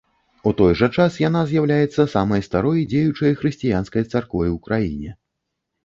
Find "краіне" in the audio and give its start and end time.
4.69-5.11